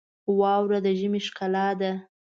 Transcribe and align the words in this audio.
واوره 0.39 0.79
د 0.85 0.87
ژمي 0.99 1.21
ښکلا 1.27 1.67
ده. 1.79 1.91